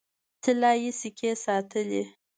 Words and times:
طلايي 0.43 0.89
سکې 0.99 1.31
ساتلې. 1.43 2.03